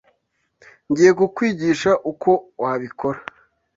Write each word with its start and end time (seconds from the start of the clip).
Ngiye 0.89 1.11
kukwigisha 1.19 1.91
uko 2.11 2.31
wabikora. 2.61 3.19